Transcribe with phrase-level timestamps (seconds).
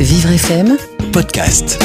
[0.00, 0.76] Vivre FM
[1.12, 1.76] podcast.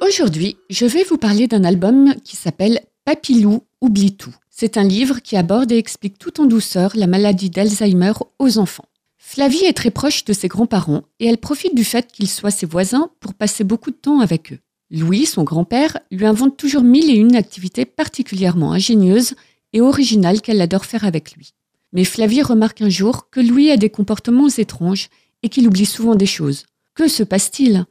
[0.00, 4.34] Aujourd'hui, je vais vous parler d'un album qui s'appelle Papilou oublie tout.
[4.50, 8.88] C'est un livre qui aborde et explique tout en douceur la maladie d'Alzheimer aux enfants.
[9.18, 12.66] Flavie est très proche de ses grands-parents et elle profite du fait qu'ils soient ses
[12.66, 14.58] voisins pour passer beaucoup de temps avec eux.
[14.90, 19.36] Louis, son grand-père, lui invente toujours mille et une activités particulièrement ingénieuses
[19.72, 21.52] et originales qu'elle adore faire avec lui.
[21.92, 25.08] Mais Flavie remarque un jour que Louis a des comportements étranges
[25.42, 26.66] et qu'il oublie souvent des choses.
[26.94, 27.86] Que se passe-t-il?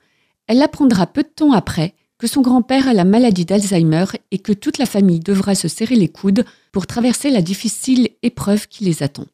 [0.48, 4.54] Elle apprendra peu de temps après que son grand-père a la maladie d'Alzheimer et que
[4.54, 9.04] toute la famille devra se serrer les coudes pour traverser la difficile épreuve qui les
[9.04, 9.26] attend.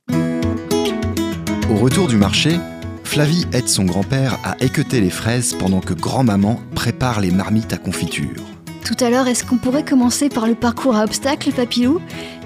[1.70, 2.58] Au retour du marché,
[3.04, 7.78] Flavie aide son grand-père à équeuter les fraises pendant que grand-maman prépare les marmites à
[7.78, 8.44] confiture.
[8.86, 12.02] Tout à l'heure, est-ce qu'on pourrait commencer par le parcours à obstacles, Papilou?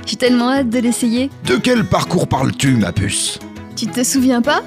[0.07, 1.29] J'ai tellement hâte de l'essayer.
[1.45, 3.39] De quel parcours parles-tu, ma puce?
[3.75, 4.63] Tu te souviens pas?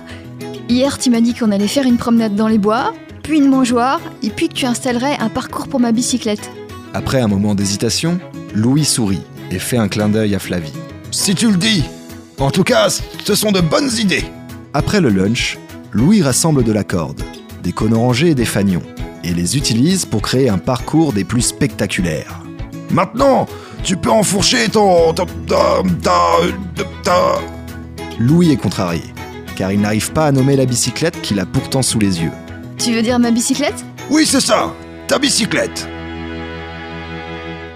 [0.69, 2.93] Hier, tu m'as dit qu'on allait faire une promenade dans les bois,
[3.23, 6.51] puis une mangeoire, et puis que tu installerais un parcours pour ma bicyclette.
[6.93, 8.21] Après un moment d'hésitation,
[8.55, 10.75] Louis sourit et fait un clin d'œil à Flavie.
[11.11, 11.85] Si tu le dis
[12.39, 12.89] En tout cas,
[13.25, 14.25] ce sont de bonnes idées
[14.75, 15.59] Après le lunch,
[15.91, 17.23] Louis rassemble de la corde,
[17.63, 18.83] des cônes orangés et des fanions,
[19.25, 22.43] et les utilise pour créer un parcours des plus spectaculaires.
[22.91, 23.47] Maintenant,
[23.85, 25.13] tu peux enfourcher ton...
[25.15, 25.25] ta...
[25.47, 25.83] ta...
[26.03, 26.15] ta...
[27.05, 27.41] ta-
[28.19, 29.03] Louis est contrarié,
[29.57, 32.33] car il n'arrive pas à nommer la bicyclette qu'il a pourtant sous les yeux.
[32.79, 33.85] Tu veux dire ma bicyclette?
[34.11, 34.75] Oui, c'est ça
[35.07, 35.89] Ta bicyclette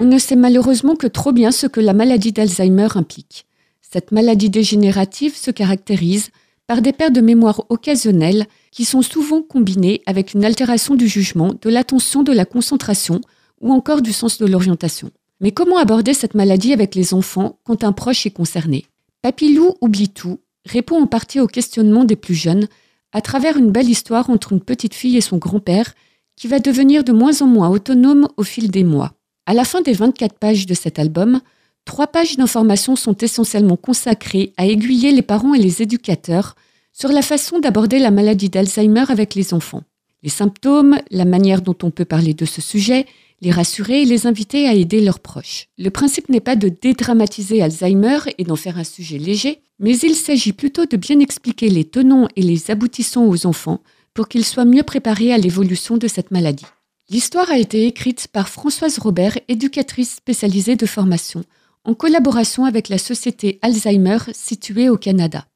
[0.01, 3.47] On ne sait malheureusement que trop bien ce que la maladie d'Alzheimer implique.
[3.81, 6.31] Cette maladie dégénérative se caractérise
[6.67, 11.53] par des pertes de mémoire occasionnelles qui sont souvent combinées avec une altération du jugement,
[11.61, 13.21] de l'attention, de la concentration
[13.61, 15.11] ou encore du sens de l'orientation.
[15.41, 18.87] Mais comment aborder cette maladie avec les enfants quand un proche est concerné?
[19.23, 22.69] Papilou oublie tout répond en partie aux questionnements des plus jeunes
[23.13, 25.95] à travers une belle histoire entre une petite fille et son grand-père
[26.37, 29.13] qui va devenir de moins en moins autonome au fil des mois.
[29.47, 31.41] À la fin des 24 pages de cet album,
[31.85, 36.57] trois pages d'informations sont essentiellement consacrées à aiguiller les parents et les éducateurs
[36.93, 39.83] sur la façon d'aborder la maladie d'Alzheimer avec les enfants.
[40.23, 43.07] Les symptômes, la manière dont on peut parler de ce sujet,
[43.41, 45.69] les rassurer et les inviter à aider leurs proches.
[45.79, 50.15] Le principe n'est pas de dédramatiser Alzheimer et d'en faire un sujet léger, mais il
[50.15, 53.83] s'agit plutôt de bien expliquer les tenants et les aboutissants aux enfants
[54.15, 56.67] pour qu'ils soient mieux préparés à l'évolution de cette maladie.
[57.11, 61.45] L'histoire a été écrite par Françoise Robert, éducatrice spécialisée de formation,
[61.85, 65.47] en collaboration avec la société Alzheimer située au Canada.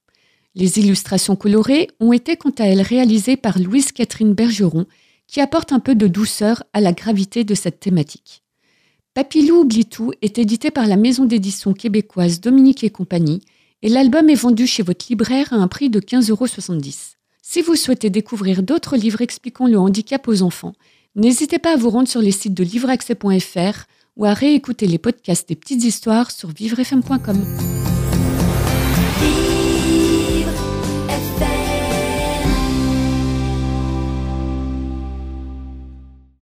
[0.55, 4.87] Les illustrations colorées ont été quant à elles réalisées par Louise Catherine Bergeron,
[5.29, 8.43] qui apporte un peu de douceur à la gravité de cette thématique.
[9.15, 13.43] Papilou oublie tout est édité par la maison d'édition québécoise Dominique et compagnie
[13.83, 16.47] et l'album est vendu chez votre libraire à un prix de 15,70 euros.
[17.43, 20.75] Si vous souhaitez découvrir d'autres livres expliquant le handicap aux enfants,
[21.15, 23.85] n'hésitez pas à vous rendre sur les sites de livreaccès.fr
[24.17, 27.45] ou à réécouter les podcasts des petites histoires sur vivrefm.com.